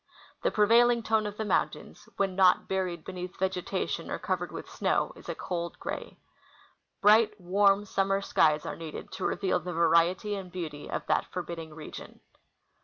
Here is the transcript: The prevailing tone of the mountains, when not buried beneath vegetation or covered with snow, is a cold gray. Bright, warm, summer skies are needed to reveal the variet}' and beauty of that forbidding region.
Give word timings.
The 0.41 0.49
prevailing 0.49 1.03
tone 1.03 1.27
of 1.27 1.37
the 1.37 1.45
mountains, 1.45 2.09
when 2.17 2.35
not 2.35 2.67
buried 2.67 3.05
beneath 3.05 3.37
vegetation 3.37 4.09
or 4.09 4.17
covered 4.17 4.51
with 4.51 4.67
snow, 4.67 5.13
is 5.15 5.29
a 5.29 5.35
cold 5.35 5.77
gray. 5.77 6.17
Bright, 7.01 7.39
warm, 7.39 7.85
summer 7.85 8.19
skies 8.19 8.65
are 8.65 8.75
needed 8.75 9.11
to 9.11 9.25
reveal 9.27 9.59
the 9.59 9.73
variet}' 9.73 10.25
and 10.33 10.51
beauty 10.51 10.89
of 10.89 11.05
that 11.05 11.31
forbidding 11.31 11.75
region. 11.75 12.19